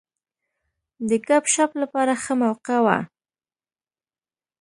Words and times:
د 1.09 1.11
ګپ 1.27 1.43
شپ 1.53 1.71
لپاره 1.81 2.13
ښه 2.23 2.33
موقع 2.43 2.77
وه. 2.85 2.97